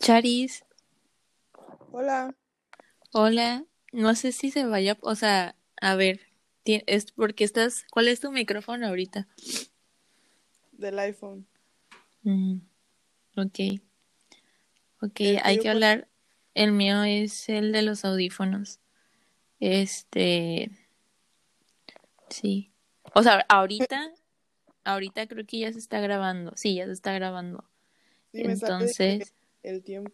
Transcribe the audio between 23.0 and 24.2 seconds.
O sea, ahorita,